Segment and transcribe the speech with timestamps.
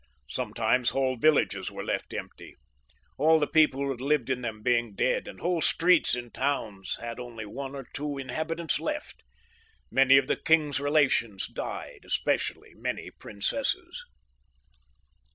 [0.29, 2.55] Sometimes whole villages were left empty,
[3.19, 6.97] all the people who had lived in them being dead, and whole streets in towns
[6.99, 8.03] had only one XXV.] PHILIP VI.
[8.03, 8.05] 163!
[8.09, 9.23] 1 or two inhabitants left.
[9.91, 14.03] Many of the king's relations died, \ especially many princesses.